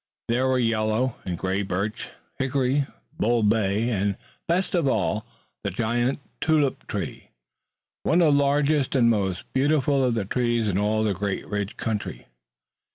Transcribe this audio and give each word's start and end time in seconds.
There 0.29 0.47
were 0.47 0.57
yellow 0.57 1.17
and 1.25 1.37
gray 1.37 1.61
birch, 1.61 2.09
hickory, 2.39 2.87
the 2.87 2.87
bull 3.19 3.43
bay, 3.43 3.87
and 3.91 4.17
best 4.47 4.73
of 4.73 4.87
all, 4.87 5.27
the 5.63 5.69
giant 5.69 6.19
tulip 6.41 6.87
tree, 6.87 7.29
one 8.01 8.19
of 8.23 8.33
the 8.33 8.39
largest 8.41 8.95
and 8.95 9.11
most 9.11 9.45
beautiful 9.53 10.03
of 10.03 10.15
the 10.15 10.25
trees 10.25 10.67
in 10.67 10.79
all 10.79 11.03
the 11.03 11.13
great 11.13 11.47
Ridge 11.47 11.77
country. 11.77 12.25